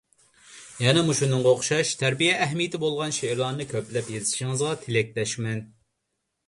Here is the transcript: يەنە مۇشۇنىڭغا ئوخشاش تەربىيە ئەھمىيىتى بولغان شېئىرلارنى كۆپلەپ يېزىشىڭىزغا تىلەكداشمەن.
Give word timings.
يەنە 0.85 1.03
مۇشۇنىڭغا 1.09 1.51
ئوخشاش 1.57 1.91
تەربىيە 1.99 2.39
ئەھمىيىتى 2.47 2.81
بولغان 2.85 3.15
شېئىرلارنى 3.19 3.69
كۆپلەپ 3.77 4.11
يېزىشىڭىزغا 4.17 4.75
تىلەكداشمەن. 4.87 5.67